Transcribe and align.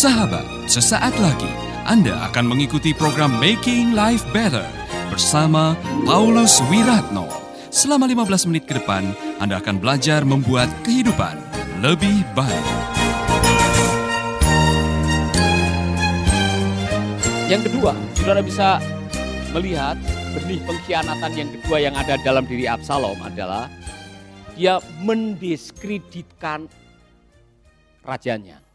Sahabat, 0.00 0.48
sesaat 0.64 1.12
lagi 1.20 1.52
Anda 1.84 2.32
akan 2.32 2.56
mengikuti 2.56 2.96
program 2.96 3.36
Making 3.36 3.92
Life 3.92 4.24
Better 4.32 4.64
bersama 5.12 5.76
Paulus 6.08 6.64
Wiratno. 6.72 7.28
Selama 7.68 8.08
15 8.08 8.48
menit 8.48 8.64
ke 8.64 8.80
depan, 8.80 9.12
Anda 9.44 9.60
akan 9.60 9.76
belajar 9.76 10.24
membuat 10.24 10.72
kehidupan 10.88 11.36
lebih 11.84 12.24
baik. 12.32 12.66
Yang 17.52 17.68
kedua, 17.68 17.92
saudara 18.16 18.40
bisa 18.40 18.80
melihat 19.52 20.00
benih 20.32 20.64
pengkhianatan 20.64 21.32
yang 21.36 21.50
kedua 21.60 21.76
yang 21.76 21.92
ada 21.92 22.16
dalam 22.24 22.48
diri 22.48 22.64
Absalom 22.64 23.20
adalah 23.20 23.68
dia 24.56 24.80
mendiskreditkan 25.04 26.72
rajanya. 28.00 28.69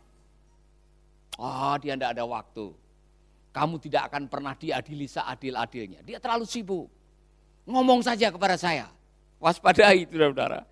Oh, 1.35 1.75
dia 1.80 1.99
tidak 1.99 2.16
ada 2.16 2.23
waktu. 2.23 2.71
Kamu 3.52 3.80
tidak 3.80 4.12
akan 4.12 4.27
pernah 4.27 4.55
diadili 4.55 5.07
seadil-adilnya. 5.07 6.03
Dia 6.03 6.20
terlalu 6.20 6.43
sibuk. 6.43 6.88
Ngomong 7.67 8.03
saja 8.03 8.31
kepada 8.31 8.59
saya. 8.59 8.91
Waspadai, 9.40 10.07
saudara-saudara. 10.07 10.67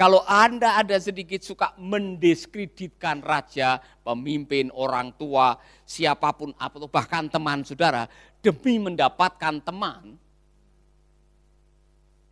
Kalau 0.00 0.24
Anda 0.24 0.80
ada 0.80 0.96
sedikit 0.96 1.44
suka 1.44 1.76
mendiskreditkan 1.76 3.20
raja, 3.20 3.76
pemimpin, 4.00 4.72
orang 4.72 5.12
tua, 5.12 5.60
siapa 5.84 6.32
pun, 6.32 6.56
atau 6.56 6.88
bahkan 6.88 7.28
teman 7.28 7.60
saudara, 7.68 8.08
demi 8.40 8.80
mendapatkan 8.80 9.60
teman, 9.60 10.16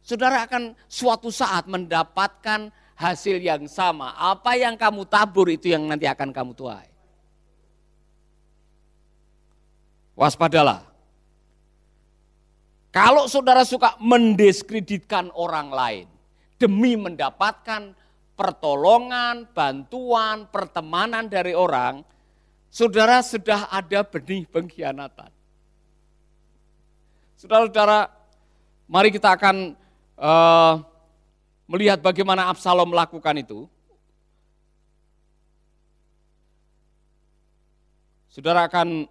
saudara 0.00 0.48
akan 0.48 0.72
suatu 0.88 1.28
saat 1.28 1.68
mendapatkan 1.68 2.72
hasil 2.96 3.36
yang 3.36 3.68
sama. 3.68 4.16
Apa 4.16 4.56
yang 4.56 4.80
kamu 4.80 5.04
tabur 5.04 5.52
itu 5.52 5.68
yang 5.68 5.84
nanti 5.84 6.08
akan 6.08 6.32
kamu 6.32 6.56
tuai. 6.56 6.87
Waspadalah. 10.18 10.82
Kalau 12.90 13.30
saudara 13.30 13.62
suka 13.62 13.94
mendiskreditkan 14.02 15.30
orang 15.38 15.70
lain 15.70 16.06
demi 16.58 16.98
mendapatkan 16.98 17.94
pertolongan, 18.34 19.46
bantuan, 19.54 20.50
pertemanan 20.50 21.30
dari 21.30 21.54
orang, 21.54 22.02
saudara 22.66 23.22
sudah 23.22 23.70
ada 23.70 24.02
benih 24.02 24.42
pengkhianatan. 24.50 25.30
Saudara-saudara, 27.38 28.10
mari 28.90 29.14
kita 29.14 29.38
akan 29.38 29.78
uh, 30.18 30.82
melihat 31.70 32.02
bagaimana 32.02 32.50
Absalom 32.50 32.90
melakukan 32.90 33.38
itu. 33.38 33.70
Saudara 38.34 38.66
akan 38.66 39.06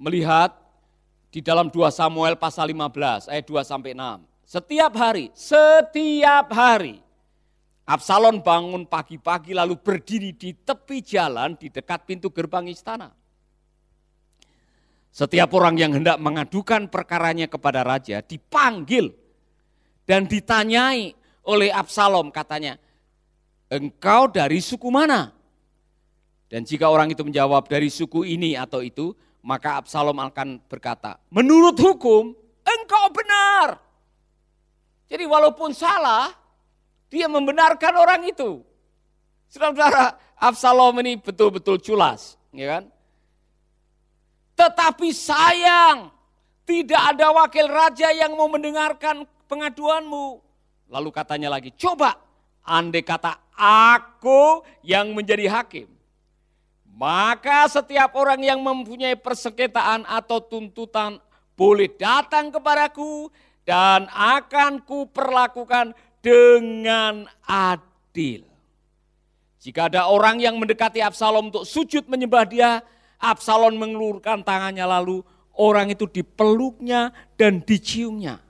melihat 0.00 0.56
di 1.28 1.44
dalam 1.44 1.68
2 1.68 1.92
Samuel 1.92 2.40
pasal 2.40 2.72
15 2.72 3.28
ayat 3.28 3.44
2 3.44 3.60
sampai 3.60 3.92
6. 3.92 4.24
Setiap 4.48 4.92
hari, 4.96 5.30
setiap 5.36 6.50
hari 6.50 6.98
Absalom 7.90 8.38
bangun 8.38 8.86
pagi-pagi 8.86 9.50
lalu 9.50 9.74
berdiri 9.74 10.30
di 10.30 10.54
tepi 10.54 11.02
jalan 11.02 11.58
di 11.58 11.74
dekat 11.74 12.06
pintu 12.06 12.30
gerbang 12.30 12.70
istana. 12.70 13.10
Setiap 15.10 15.50
orang 15.58 15.74
yang 15.74 15.98
hendak 15.98 16.22
mengadukan 16.22 16.86
perkaranya 16.86 17.50
kepada 17.50 17.82
raja 17.82 18.22
dipanggil 18.22 19.10
dan 20.06 20.22
ditanyai 20.22 21.18
oleh 21.42 21.74
Absalom 21.74 22.30
katanya, 22.30 22.78
engkau 23.66 24.30
dari 24.30 24.62
suku 24.62 24.86
mana? 24.86 25.34
Dan 26.46 26.62
jika 26.62 26.86
orang 26.86 27.10
itu 27.10 27.26
menjawab 27.26 27.66
dari 27.66 27.90
suku 27.90 28.22
ini 28.22 28.54
atau 28.54 28.86
itu, 28.86 29.18
maka 29.40 29.80
Absalom 29.80 30.16
akan 30.20 30.60
berkata, 30.68 31.16
menurut 31.32 31.76
hukum 31.80 32.36
engkau 32.64 33.04
benar. 33.12 33.80
Jadi 35.10 35.24
walaupun 35.26 35.74
salah, 35.74 36.30
dia 37.10 37.26
membenarkan 37.26 37.94
orang 37.98 38.22
itu. 38.30 38.62
Saudara-saudara, 39.50 40.14
Absalom 40.38 40.94
ini 41.02 41.18
betul-betul 41.18 41.82
culas, 41.82 42.38
ya 42.54 42.78
kan? 42.78 42.84
Tetapi 44.54 45.08
sayang, 45.10 46.14
tidak 46.62 47.02
ada 47.16 47.34
wakil 47.34 47.66
raja 47.66 48.14
yang 48.14 48.38
mau 48.38 48.46
mendengarkan 48.46 49.26
pengaduanmu. 49.50 50.38
Lalu 50.86 51.10
katanya 51.10 51.50
lagi, 51.50 51.74
coba 51.74 52.14
andai 52.62 53.02
kata 53.02 53.50
aku 53.58 54.62
yang 54.86 55.10
menjadi 55.10 55.50
hakim 55.50 55.99
maka 57.00 57.64
setiap 57.64 58.12
orang 58.12 58.44
yang 58.44 58.60
mempunyai 58.60 59.16
persengketaan 59.16 60.04
atau 60.04 60.36
tuntutan 60.44 61.16
boleh 61.56 61.88
datang 61.96 62.52
kepadaku 62.52 63.32
dan 63.64 64.04
akan 64.12 64.84
ku 64.84 65.08
perlakukan 65.08 65.96
dengan 66.20 67.24
adil. 67.48 68.44
Jika 69.64 69.88
ada 69.88 70.12
orang 70.12 70.44
yang 70.44 70.60
mendekati 70.60 71.00
Absalom 71.00 71.48
untuk 71.48 71.64
sujud 71.64 72.04
menyembah 72.04 72.44
dia, 72.44 72.84
Absalom 73.16 73.80
mengelurkan 73.80 74.44
tangannya 74.44 74.84
lalu 74.84 75.24
orang 75.56 75.88
itu 75.92 76.04
dipeluknya 76.04 77.16
dan 77.40 77.64
diciumnya. 77.64 78.44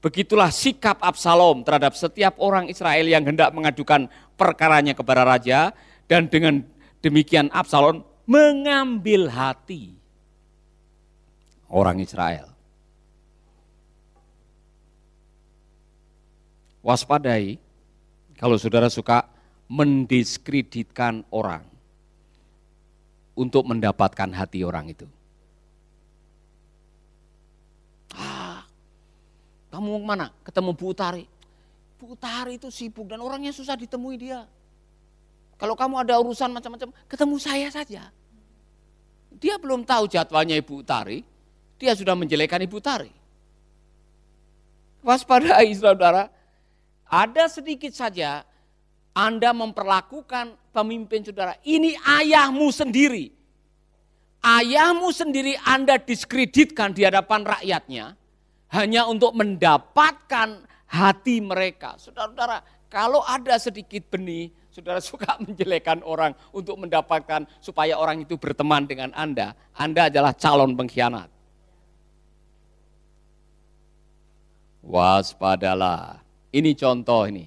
Begitulah 0.00 0.48
sikap 0.48 1.04
Absalom 1.04 1.64
terhadap 1.64 1.92
setiap 1.96 2.40
orang 2.40 2.68
Israel 2.68 3.04
yang 3.04 3.28
hendak 3.28 3.52
mengadukan 3.52 4.08
perkaranya 4.40 4.96
kepada 4.96 5.24
raja 5.24 5.72
dan 6.08 6.28
dengan 6.28 6.64
Demikian 7.04 7.52
Absalom 7.52 8.00
mengambil 8.24 9.28
hati 9.28 9.92
orang 11.68 12.00
Israel. 12.00 12.48
Waspadai 16.80 17.60
kalau 18.40 18.56
saudara 18.56 18.88
suka 18.88 19.28
mendiskreditkan 19.68 21.28
orang 21.28 21.68
untuk 23.36 23.68
mendapatkan 23.68 24.32
hati 24.32 24.64
orang 24.64 24.88
itu. 24.88 25.04
Ah, 28.16 28.64
kamu 29.68 30.00
mau 30.00 30.16
mana? 30.16 30.32
Ketemu 30.40 30.72
Bu 30.72 30.96
Utari. 30.96 31.28
Bu 32.00 32.16
Utari 32.16 32.56
itu 32.56 32.72
sibuk 32.72 33.12
dan 33.12 33.20
orangnya 33.20 33.52
susah 33.52 33.76
ditemui 33.76 34.16
dia. 34.16 34.48
Kalau 35.54 35.74
kamu 35.78 36.02
ada 36.02 36.18
urusan 36.18 36.50
macam-macam, 36.50 36.90
ketemu 37.06 37.36
saya 37.38 37.68
saja. 37.70 38.10
Dia 39.38 39.54
belum 39.58 39.86
tahu 39.86 40.10
jadwalnya 40.10 40.58
Ibu 40.58 40.82
Tari, 40.82 41.22
dia 41.78 41.92
sudah 41.94 42.14
menjelekan 42.18 42.62
Ibu 42.62 42.78
Tari. 42.82 43.12
Waspadai 45.04 45.68
saudara, 45.76 46.32
ada 47.04 47.44
sedikit 47.46 47.92
saja 47.92 48.42
Anda 49.12 49.52
memperlakukan 49.52 50.74
pemimpin 50.74 51.22
saudara, 51.22 51.54
ini 51.62 51.94
ayahmu 51.98 52.72
sendiri. 52.72 53.30
Ayahmu 54.44 55.08
sendiri 55.08 55.56
Anda 55.64 55.96
diskreditkan 55.96 56.92
di 56.92 57.06
hadapan 57.06 57.48
rakyatnya 57.48 58.12
hanya 58.74 59.06
untuk 59.06 59.32
mendapatkan 59.32 60.66
hati 60.88 61.40
mereka. 61.40 61.96
Saudara-saudara, 61.96 62.60
kalau 62.90 63.24
ada 63.24 63.56
sedikit 63.56 64.04
benih 64.10 64.52
Saudara 64.74 64.98
suka 64.98 65.38
menjelekan 65.46 66.02
orang 66.02 66.34
untuk 66.50 66.74
mendapatkan 66.74 67.46
supaya 67.62 67.94
orang 67.94 68.26
itu 68.26 68.34
berteman 68.34 68.82
dengan 68.90 69.14
Anda. 69.14 69.54
Anda 69.70 70.10
adalah 70.10 70.34
calon 70.34 70.74
pengkhianat. 70.74 71.30
Waspadalah. 74.82 76.18
Ini 76.50 76.74
contoh 76.74 77.22
ini. 77.30 77.46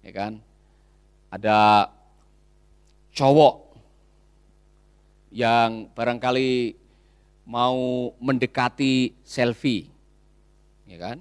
Ya 0.00 0.10
kan? 0.16 0.40
Ada 1.28 1.88
cowok 3.12 3.76
yang 5.36 5.92
barangkali 5.92 6.74
mau 7.44 8.08
mendekati 8.16 9.20
selfie. 9.20 9.92
Ya 10.88 10.96
kan? 10.96 11.20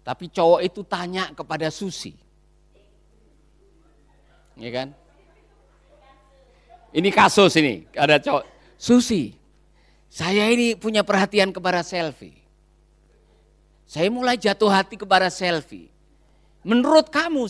Tapi 0.00 0.32
cowok 0.32 0.60
itu 0.64 0.80
tanya 0.88 1.36
kepada 1.36 1.68
Susi 1.68 2.25
ya 4.56 4.70
kan? 4.72 4.88
Ini 6.96 7.08
kasus 7.12 7.52
ini, 7.60 7.84
ada 7.92 8.16
cowok. 8.16 8.44
Susi, 8.76 9.36
saya 10.08 10.48
ini 10.48 10.76
punya 10.76 11.04
perhatian 11.04 11.52
kepada 11.52 11.84
selfie. 11.84 12.40
Saya 13.86 14.08
mulai 14.08 14.40
jatuh 14.40 14.72
hati 14.72 14.96
kepada 14.96 15.28
selfie. 15.28 15.92
Menurut 16.66 17.12
kamu, 17.12 17.46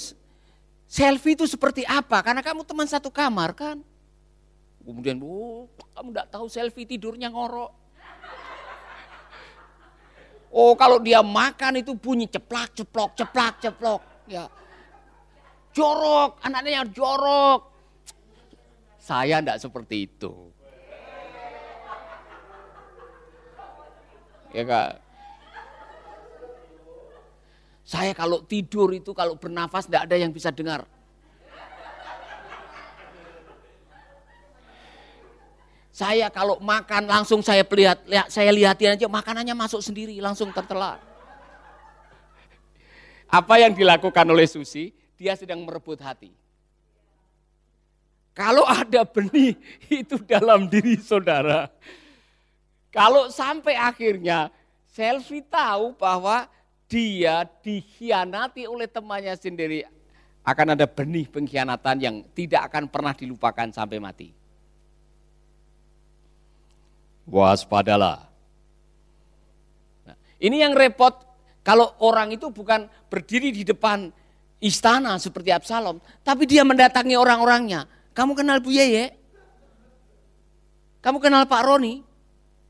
selfie 0.85 1.39
itu 1.39 1.47
seperti 1.49 1.87
apa? 1.87 2.21
Karena 2.21 2.43
kamu 2.45 2.67
teman 2.67 2.85
satu 2.91 3.09
kamar 3.09 3.55
kan? 3.55 3.81
Kemudian, 4.85 5.19
oh, 5.23 5.71
kamu 5.95 6.15
tidak 6.15 6.29
tahu 6.31 6.47
selfie 6.51 6.87
tidurnya 6.87 7.31
ngorok. 7.31 7.87
Oh 10.57 10.73
kalau 10.73 10.97
dia 10.97 11.21
makan 11.21 11.85
itu 11.85 11.93
bunyi 11.93 12.25
ceplak, 12.31 12.73
ceplok, 12.73 13.13
ceplak, 13.13 13.61
ceplok. 13.61 14.01
Ya, 14.25 14.49
jorok, 15.77 16.41
anaknya 16.41 16.81
yang 16.81 16.89
jorok. 16.89 17.61
Saya 18.97 19.45
tidak 19.45 19.61
seperti 19.61 20.09
itu. 20.09 20.33
Ya 24.57 24.65
kak. 24.65 25.05
Saya 27.87 28.17
kalau 28.17 28.43
tidur 28.43 28.91
itu 28.97 29.13
kalau 29.13 29.37
bernafas 29.37 29.87
tidak 29.87 30.09
ada 30.11 30.17
yang 30.17 30.33
bisa 30.33 30.51
dengar. 30.51 30.89
Saya 35.97 36.29
kalau 36.29 36.61
makan 36.61 37.09
langsung 37.09 37.41
saya 37.41 37.65
lihat, 37.65 38.05
lihat 38.05 38.29
saya 38.29 38.53
lihatin 38.53 39.01
aja 39.01 39.07
makanannya 39.09 39.57
masuk 39.57 39.81
sendiri 39.81 40.19
langsung 40.21 40.53
tertelan. 40.53 41.01
Apa 43.33 43.55
yang 43.61 43.73
dilakukan 43.73 44.27
oleh 44.29 44.45
Susi? 44.45 45.06
Dia 45.17 45.33
sedang 45.37 45.65
merebut 45.65 46.01
hati. 46.01 46.33
Kalau 48.37 48.69
ada 48.69 49.03
benih 49.09 49.57
itu 49.89 50.21
dalam 50.21 50.69
diri 50.69 51.01
saudara. 51.01 51.73
Kalau 52.93 53.33
sampai 53.33 53.77
akhirnya 53.77 54.53
Selfie 54.93 55.45
tahu 55.45 55.97
bahwa 55.97 56.49
dia 56.89 57.45
dikhianati 57.65 58.69
oleh 58.69 58.89
temannya 58.89 59.37
sendiri. 59.37 59.85
Akan 60.47 60.73
ada 60.77 60.87
benih 60.87 61.27
pengkhianatan 61.27 61.97
yang 61.99 62.17
tidak 62.37 62.71
akan 62.71 62.87
pernah 62.87 63.17
dilupakan 63.17 63.67
sampai 63.73 63.99
mati 63.99 64.31
waspadalah. 67.27 68.31
Nah, 70.07 70.17
ini 70.39 70.63
yang 70.63 70.73
repot 70.73 71.13
kalau 71.67 71.91
orang 71.99 72.39
itu 72.39 72.49
bukan 72.55 72.87
berdiri 73.11 73.51
di 73.51 73.67
depan 73.67 74.15
istana 74.61 75.21
seperti 75.21 75.53
Absalom, 75.53 76.01
tapi 76.25 76.49
dia 76.49 76.65
mendatangi 76.65 77.17
orang-orangnya. 77.17 77.85
Kamu 78.17 78.33
kenal 78.33 78.61
Bu 78.65 78.73
Yeye? 78.73 79.13
Kamu 81.05 81.21
kenal 81.21 81.45
Pak 81.47 81.63
Roni? 81.63 82.03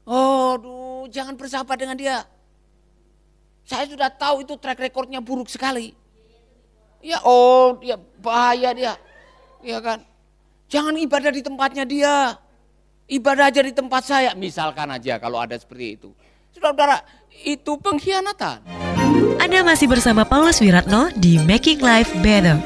Oh, 0.07 0.55
duh, 0.59 1.05
jangan 1.11 1.35
bersahabat 1.35 1.79
dengan 1.79 1.97
dia. 1.99 2.23
Saya 3.67 3.91
sudah 3.91 4.07
tahu 4.07 4.47
itu 4.47 4.55
track 4.55 4.79
recordnya 4.79 5.19
buruk 5.19 5.51
sekali. 5.51 5.91
Ya, 7.03 7.19
oh, 7.27 7.75
dia 7.83 7.99
bahaya 8.23 8.71
dia. 8.75 8.95
Ya 9.63 9.83
kan? 9.83 10.03
Jangan 10.71 10.95
ibadah 10.99 11.31
di 11.35 11.43
tempatnya 11.43 11.83
dia. 11.87 12.39
Ibadah 13.07 13.51
aja 13.51 13.63
di 13.63 13.71
tempat 13.71 14.03
saya, 14.03 14.35
misalkan 14.35 14.91
aja 14.91 15.19
kalau 15.23 15.39
ada 15.39 15.55
seperti 15.55 15.95
itu. 15.95 16.11
Saudara-saudara, 16.51 17.07
itu 17.47 17.79
pengkhianatan. 17.79 18.86
Anda 19.47 19.63
masih 19.63 19.87
bersama 19.87 20.27
Paulus 20.27 20.59
Wiratno 20.59 21.07
di 21.15 21.39
Making 21.39 21.79
Life 21.79 22.11
Better. 22.19 22.59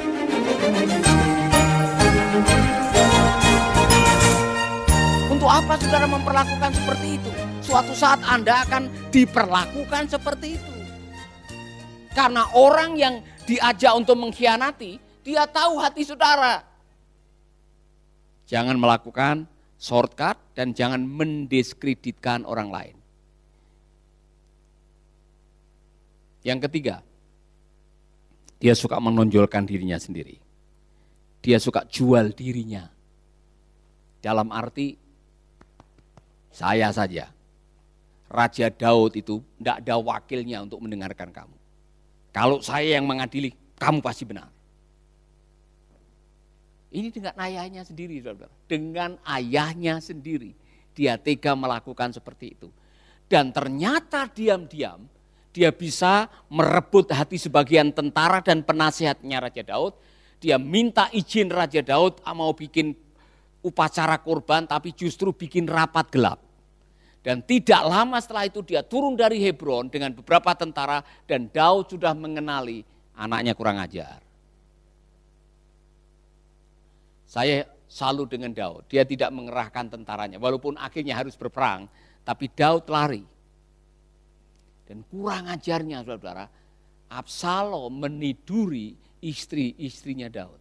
Untuk 5.29 5.45
apa 5.45 5.77
saudara 5.77 6.09
memperlakukan 6.09 6.73
seperti 6.73 7.21
itu? 7.21 7.31
Suatu 7.61 7.93
saat 7.93 8.25
Anda 8.25 8.65
akan 8.65 8.89
diperlakukan 9.13 10.09
seperti 10.09 10.57
itu. 10.57 10.75
Karena 12.17 12.49
orang 12.57 12.97
yang 12.97 13.21
diajak 13.45 13.93
untuk 13.93 14.17
mengkhianati, 14.17 15.21
dia 15.21 15.45
tahu 15.45 15.85
hati 15.85 16.01
saudara. 16.01 16.65
Jangan 18.49 18.81
melakukan 18.81 19.45
shortcut 19.77 20.41
dan 20.57 20.73
jangan 20.73 21.05
mendiskreditkan 21.05 22.49
orang 22.49 22.73
lain. 22.73 23.00
Yang 26.41 26.69
ketiga, 26.69 27.05
dia 28.61 28.73
suka 28.77 28.97
menonjolkan 29.01 29.65
dirinya 29.65 29.97
sendiri. 30.01 30.41
Dia 31.41 31.57
suka 31.57 31.85
jual 31.89 32.37
dirinya. 32.37 32.89
Dalam 34.21 34.53
arti 34.53 34.97
saya 36.53 36.93
saja. 36.93 37.33
Raja 38.31 38.71
Daud 38.71 39.19
itu 39.19 39.43
tidak 39.59 39.77
ada 39.83 39.95
wakilnya 39.99 40.63
untuk 40.63 40.79
mendengarkan 40.85 41.35
kamu. 41.35 41.57
Kalau 42.31 42.63
saya 42.63 43.01
yang 43.01 43.09
mengadili, 43.09 43.51
kamu 43.75 43.99
pasti 43.99 44.23
benar. 44.23 44.47
Ini 46.91 47.11
dengan 47.11 47.35
ayahnya 47.39 47.83
sendiri, 47.83 48.23
saudara. 48.23 48.51
Dengan 48.71 49.19
ayahnya 49.27 49.99
sendiri. 49.99 50.55
Dia 50.95 51.19
tega 51.19 51.59
melakukan 51.59 52.15
seperti 52.15 52.55
itu. 52.55 52.69
Dan 53.31 53.51
ternyata 53.51 54.27
diam-diam 54.31 55.07
dia 55.51 55.75
bisa 55.75 56.31
merebut 56.47 57.11
hati 57.11 57.35
sebagian 57.35 57.91
tentara 57.91 58.39
dan 58.39 58.63
penasihatnya 58.63 59.39
Raja 59.43 59.63
Daud. 59.67 59.95
Dia 60.41 60.57
minta 60.57 61.11
izin 61.11 61.51
Raja 61.51 61.83
Daud 61.83 62.23
mau 62.33 62.55
bikin 62.55 62.95
upacara 63.61 64.17
korban 64.23 64.65
tapi 64.65 64.95
justru 64.95 65.35
bikin 65.35 65.67
rapat 65.67 66.09
gelap. 66.09 66.41
Dan 67.21 67.45
tidak 67.45 67.85
lama 67.85 68.17
setelah 68.17 68.49
itu 68.49 68.65
dia 68.65 68.81
turun 68.81 69.13
dari 69.13 69.37
Hebron 69.45 69.93
dengan 69.93 70.17
beberapa 70.17 70.57
tentara 70.57 71.05
dan 71.29 71.53
Daud 71.53 71.93
sudah 71.93 72.17
mengenali 72.17 72.81
anaknya 73.13 73.53
kurang 73.53 73.77
ajar. 73.77 74.25
Saya 77.29 77.69
salut 77.91 78.31
dengan 78.31 78.55
Daud. 78.55 78.89
Dia 78.89 79.05
tidak 79.05 79.35
mengerahkan 79.35 79.91
tentaranya. 79.93 80.39
Walaupun 80.41 80.81
akhirnya 80.81 81.19
harus 81.19 81.35
berperang. 81.35 81.91
Tapi 82.23 82.49
Daud 82.51 82.87
lari. 82.87 83.23
Dan 84.91 85.07
kurang 85.07 85.47
ajarnya 85.47 86.03
saudara-saudara. 86.03 86.51
Absalom 87.15 87.95
meniduri 87.95 88.99
istri-istrinya 89.23 90.27
Daud. 90.27 90.59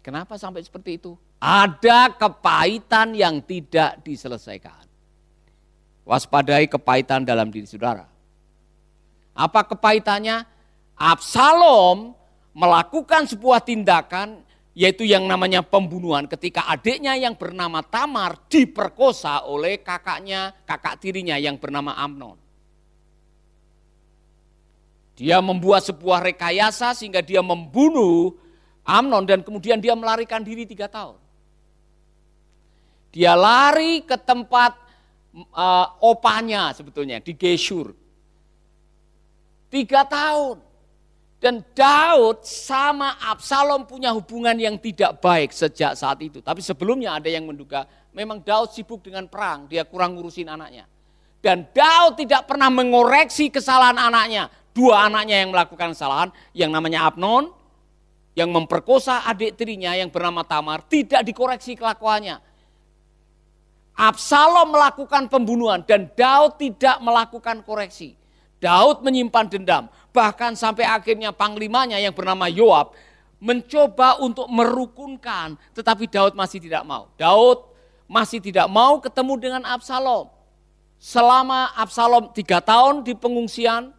Kenapa 0.00 0.40
sampai 0.40 0.64
seperti 0.64 0.96
itu? 0.96 1.12
Ada 1.36 2.16
kepahitan 2.16 3.12
yang 3.12 3.44
tidak 3.44 4.00
diselesaikan. 4.00 4.88
Waspadai 6.08 6.64
kepahitan 6.64 7.24
dalam 7.28 7.52
diri 7.52 7.68
saudara. 7.68 8.08
Apa 9.36 9.68
kepahitannya? 9.68 10.48
Absalom 10.96 12.16
melakukan 12.56 13.28
sebuah 13.28 13.60
tindakan 13.60 14.43
yaitu 14.74 15.06
yang 15.06 15.22
namanya 15.30 15.62
pembunuhan 15.62 16.26
ketika 16.26 16.66
adiknya 16.66 17.14
yang 17.14 17.38
bernama 17.38 17.78
Tamar 17.86 18.50
diperkosa 18.50 19.46
oleh 19.46 19.78
kakaknya, 19.78 20.50
kakak 20.66 20.98
tirinya 20.98 21.38
yang 21.38 21.54
bernama 21.62 21.94
Amnon. 21.94 22.34
Dia 25.14 25.38
membuat 25.38 25.86
sebuah 25.86 26.26
rekayasa 26.26 26.90
sehingga 26.90 27.22
dia 27.22 27.38
membunuh 27.38 28.34
Amnon 28.82 29.22
dan 29.22 29.46
kemudian 29.46 29.78
dia 29.78 29.94
melarikan 29.94 30.42
diri 30.42 30.66
tiga 30.66 30.90
tahun. 30.90 31.22
Dia 33.14 33.38
lari 33.38 34.02
ke 34.02 34.18
tempat 34.18 34.74
uh, 35.54 35.86
opanya 36.02 36.74
sebetulnya 36.74 37.22
di 37.22 37.30
Geshur. 37.38 37.94
Tiga 39.70 40.02
tahun. 40.02 40.73
Dan 41.42 41.60
Daud 41.76 42.40
sama 42.48 43.20
Absalom 43.20 43.84
punya 43.84 44.14
hubungan 44.16 44.56
yang 44.56 44.80
tidak 44.80 45.20
baik 45.20 45.52
sejak 45.52 45.92
saat 45.92 46.16
itu. 46.24 46.40
Tapi 46.40 46.64
sebelumnya 46.64 47.20
ada 47.20 47.28
yang 47.28 47.44
menduga 47.44 47.84
memang 48.14 48.40
Daud 48.40 48.72
sibuk 48.72 49.02
dengan 49.04 49.26
perang, 49.28 49.66
dia 49.68 49.84
kurang 49.84 50.16
ngurusin 50.16 50.48
anaknya. 50.48 50.88
Dan 51.44 51.68
Daud 51.76 52.16
tidak 52.16 52.48
pernah 52.48 52.72
mengoreksi 52.72 53.52
kesalahan 53.52 54.00
anaknya. 54.00 54.48
Dua 54.72 55.06
anaknya 55.06 55.44
yang 55.44 55.52
melakukan 55.52 55.92
kesalahan, 55.92 56.32
yang 56.56 56.72
namanya 56.72 57.06
Abnon, 57.06 57.52
yang 58.34 58.50
memperkosa 58.50 59.28
adik 59.28 59.54
tirinya 59.54 59.92
yang 59.94 60.08
bernama 60.08 60.42
Tamar, 60.42 60.82
tidak 60.88 61.22
dikoreksi 61.22 61.76
kelakuannya. 61.76 62.40
Absalom 63.94 64.74
melakukan 64.74 65.30
pembunuhan 65.30 65.86
dan 65.86 66.10
Daud 66.10 66.58
tidak 66.58 66.98
melakukan 66.98 67.62
koreksi. 67.62 68.18
Daud 68.64 69.04
menyimpan 69.04 69.44
dendam. 69.44 69.84
Bahkan 70.16 70.56
sampai 70.56 70.88
akhirnya 70.88 71.36
panglimanya 71.36 72.00
yang 72.00 72.16
bernama 72.16 72.48
Yoab 72.48 72.96
mencoba 73.36 74.16
untuk 74.24 74.48
merukunkan. 74.48 75.60
Tetapi 75.76 76.08
Daud 76.08 76.32
masih 76.32 76.64
tidak 76.64 76.80
mau. 76.88 77.12
Daud 77.20 77.68
masih 78.08 78.40
tidak 78.40 78.64
mau 78.72 78.96
ketemu 79.04 79.34
dengan 79.36 79.62
Absalom. 79.68 80.32
Selama 80.96 81.76
Absalom 81.76 82.32
tiga 82.32 82.64
tahun 82.64 83.04
di 83.04 83.12
pengungsian 83.12 83.92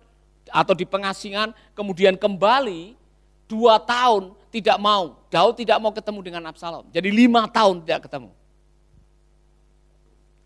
atau 0.50 0.74
di 0.74 0.90
pengasingan, 0.90 1.54
kemudian 1.78 2.18
kembali 2.18 2.98
dua 3.46 3.78
tahun 3.78 4.34
tidak 4.50 4.82
mau. 4.82 5.22
Daud 5.30 5.62
tidak 5.62 5.78
mau 5.78 5.94
ketemu 5.94 6.20
dengan 6.26 6.50
Absalom. 6.50 6.90
Jadi 6.90 7.14
lima 7.14 7.46
tahun 7.46 7.86
tidak 7.86 8.10
ketemu. 8.10 8.34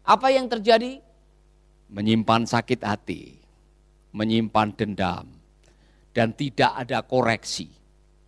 Apa 0.03 0.27
yang 0.27 0.51
terjadi? 0.51 0.99
Menyimpan 1.87 2.43
sakit 2.43 2.83
hati 2.83 3.39
menyimpan 4.15 4.73
dendam, 4.73 5.25
dan 6.13 6.33
tidak 6.33 6.71
ada 6.75 7.05
koreksi. 7.05 7.69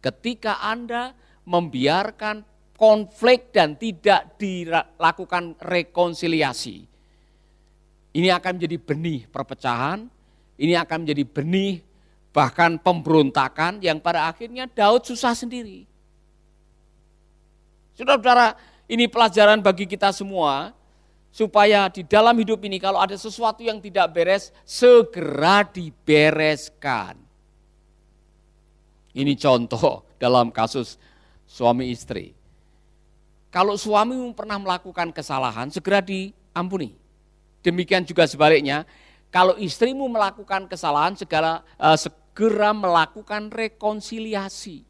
Ketika 0.02 0.62
Anda 0.62 1.14
membiarkan 1.46 2.46
konflik 2.78 3.54
dan 3.54 3.78
tidak 3.78 4.38
dilakukan 4.42 5.58
rekonsiliasi, 5.62 6.78
ini 8.12 8.28
akan 8.28 8.58
menjadi 8.58 8.78
benih 8.82 9.20
perpecahan, 9.30 10.10
ini 10.58 10.74
akan 10.76 10.98
menjadi 11.06 11.24
benih 11.26 11.80
bahkan 12.32 12.80
pemberontakan 12.80 13.84
yang 13.84 14.00
pada 14.00 14.28
akhirnya 14.32 14.68
Daud 14.68 15.04
susah 15.04 15.36
sendiri. 15.36 15.84
Saudara-saudara, 17.96 18.56
ini 18.88 19.06
pelajaran 19.08 19.60
bagi 19.60 19.86
kita 19.86 20.16
semua 20.16 20.72
supaya 21.32 21.88
di 21.88 22.04
dalam 22.04 22.36
hidup 22.36 22.60
ini 22.68 22.78
kalau 22.78 23.00
ada 23.00 23.16
sesuatu 23.16 23.64
yang 23.64 23.80
tidak 23.80 24.12
beres, 24.12 24.52
segera 24.68 25.64
dibereskan. 25.64 27.16
Ini 29.16 29.34
contoh 29.40 30.04
dalam 30.20 30.52
kasus 30.52 31.00
suami 31.48 31.92
istri. 31.92 32.36
Kalau 33.52 33.76
suami 33.76 34.16
pernah 34.32 34.56
melakukan 34.56 35.12
kesalahan, 35.12 35.68
segera 35.68 36.00
diampuni. 36.00 36.96
Demikian 37.60 38.08
juga 38.08 38.24
sebaliknya, 38.24 38.88
kalau 39.28 39.60
istrimu 39.60 40.08
melakukan 40.08 40.68
kesalahan, 40.72 41.20
segera, 41.20 41.60
uh, 41.76 42.00
segera 42.00 42.72
melakukan 42.72 43.52
rekonsiliasi. 43.52 44.88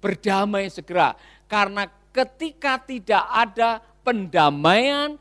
Berdamai 0.00 0.68
segera, 0.72 1.16
karena 1.48 1.88
ketika 2.12 2.80
tidak 2.80 3.24
ada 3.28 3.80
pendamaian 4.04 5.16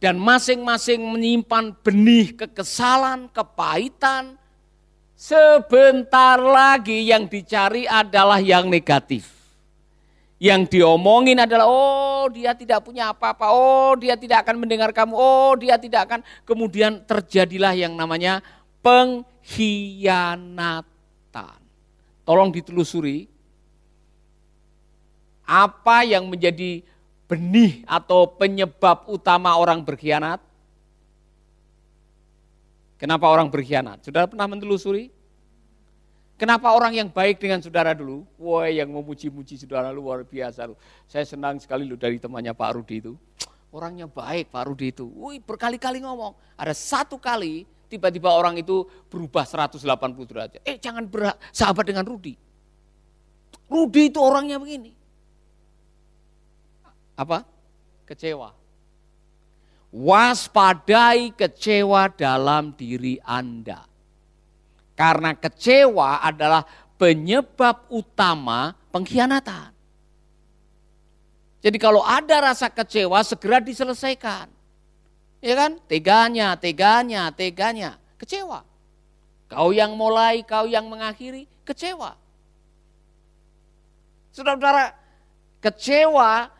dan 0.00 0.16
masing-masing 0.16 1.02
menyimpan 1.02 1.76
benih 1.84 2.32
kekesalan, 2.32 3.28
kepahitan, 3.28 4.38
sebentar 5.18 6.40
lagi 6.40 7.10
yang 7.10 7.28
dicari 7.28 7.84
adalah 7.84 8.40
yang 8.40 8.70
negatif. 8.70 9.28
Yang 10.40 10.80
diomongin 10.80 11.36
adalah, 11.36 11.68
oh 11.68 12.24
dia 12.32 12.56
tidak 12.56 12.80
punya 12.80 13.12
apa-apa, 13.12 13.52
oh 13.52 13.92
dia 14.00 14.16
tidak 14.16 14.48
akan 14.48 14.56
mendengar 14.56 14.88
kamu, 14.88 15.12
oh 15.12 15.52
dia 15.60 15.76
tidak 15.76 16.08
akan. 16.08 16.24
Kemudian 16.48 17.04
terjadilah 17.04 17.76
yang 17.76 17.92
namanya 17.92 18.40
pengkhianatan. 18.80 21.60
Tolong 22.24 22.48
ditelusuri, 22.48 23.28
apa 25.44 26.08
yang 26.08 26.24
menjadi 26.24 26.88
benih 27.30 27.86
atau 27.86 28.26
penyebab 28.26 29.06
utama 29.06 29.54
orang 29.54 29.86
berkhianat? 29.86 30.42
Kenapa 32.98 33.30
orang 33.30 33.46
berkhianat? 33.46 34.02
Sudah 34.02 34.26
pernah 34.26 34.50
menelusuri? 34.50 35.14
Kenapa 36.34 36.74
orang 36.74 36.96
yang 36.96 37.08
baik 37.08 37.38
dengan 37.38 37.62
saudara 37.62 37.94
dulu? 37.94 38.26
Wah 38.34 38.66
yang 38.66 38.90
memuji-muji 38.90 39.60
saudara 39.60 39.94
luar 39.94 40.26
biasa. 40.26 40.66
Lu. 40.66 40.74
Saya 41.06 41.22
senang 41.22 41.62
sekali 41.62 41.86
lu 41.86 41.94
dari 41.94 42.18
temannya 42.18 42.50
Pak 42.50 42.70
Rudi 42.74 42.96
itu. 42.98 43.12
Orangnya 43.70 44.10
baik 44.10 44.50
Pak 44.50 44.66
Rudi 44.66 44.90
itu. 44.90 45.06
Wih 45.14 45.38
berkali-kali 45.38 46.02
ngomong. 46.02 46.34
Ada 46.58 46.74
satu 46.74 47.16
kali 47.16 47.64
tiba-tiba 47.86 48.32
orang 48.32 48.58
itu 48.58 48.84
berubah 49.06 49.46
180 49.46 49.84
derajat. 50.26 50.60
Eh 50.66 50.76
jangan 50.76 51.06
sahabat 51.54 51.86
dengan 51.86 52.04
Rudi. 52.04 52.34
Rudi 53.70 54.10
itu 54.10 54.18
orangnya 54.18 54.58
begini. 54.58 54.99
Apa? 57.14 57.46
Kecewa. 58.06 58.54
Waspadai 59.90 61.34
kecewa 61.34 62.10
dalam 62.14 62.74
diri 62.74 63.18
Anda. 63.26 63.86
Karena 64.94 65.34
kecewa 65.34 66.22
adalah 66.22 66.62
penyebab 67.00 67.88
utama 67.90 68.76
pengkhianatan. 68.92 69.72
Jadi 71.60 71.76
kalau 71.76 72.00
ada 72.04 72.52
rasa 72.52 72.68
kecewa 72.72 73.20
segera 73.24 73.60
diselesaikan. 73.60 74.48
Ya 75.40 75.54
kan? 75.56 75.80
Teganya, 75.88 76.56
teganya, 76.56 77.32
teganya. 77.32 77.96
Kecewa. 78.20 78.64
Kau 79.48 79.72
yang 79.72 79.96
mulai, 79.96 80.44
kau 80.44 80.68
yang 80.68 80.86
mengakhiri, 80.86 81.48
kecewa. 81.66 82.14
Saudara-saudara, 84.30 84.94
kecewa 85.58 86.52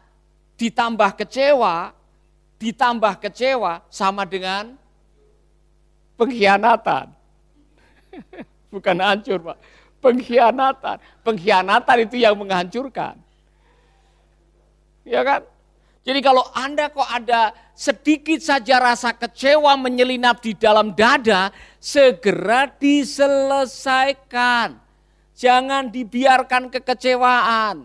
ditambah 0.61 1.17
kecewa, 1.17 1.97
ditambah 2.61 3.17
kecewa 3.25 3.81
sama 3.89 4.29
dengan 4.29 4.77
pengkhianatan. 6.21 7.09
Bukan 8.77 8.97
hancur 9.01 9.41
Pak. 9.41 9.57
Pengkhianatan. 10.05 10.97
Pengkhianatan 11.25 11.97
itu 12.05 12.21
yang 12.21 12.37
menghancurkan. 12.37 13.17
Ya 15.09 15.25
kan? 15.25 15.49
Jadi 16.05 16.21
kalau 16.25 16.45
Anda 16.57 16.89
kok 16.93 17.09
ada 17.09 17.53
sedikit 17.77 18.41
saja 18.41 18.81
rasa 18.81 19.13
kecewa 19.17 19.77
menyelinap 19.81 20.41
di 20.41 20.55
dalam 20.57 20.95
dada, 20.97 21.53
segera 21.77 22.65
diselesaikan. 22.69 24.81
Jangan 25.37 25.93
dibiarkan 25.93 26.71
kekecewaan. 26.73 27.85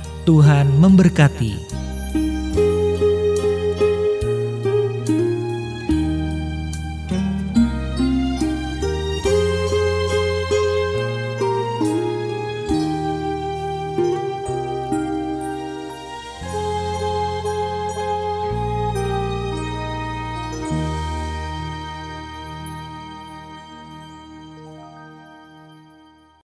Tuhan 0.21 0.69
memberkati. 0.77 1.70